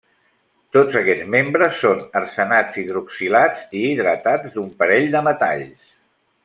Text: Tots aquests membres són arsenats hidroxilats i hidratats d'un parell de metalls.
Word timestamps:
Tots 0.77 0.95
aquests 1.01 1.27
membres 1.35 1.75
són 1.81 2.01
arsenats 2.21 2.81
hidroxilats 2.85 3.63
i 3.81 3.85
hidratats 3.93 4.57
d'un 4.57 4.73
parell 4.83 5.11
de 5.17 5.27
metalls. 5.29 5.99